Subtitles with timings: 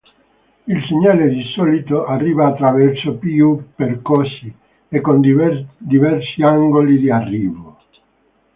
[0.65, 4.51] Il segnale di solito arriva attraverso più percorsi
[4.89, 7.77] e con diversi angoli di arrivo.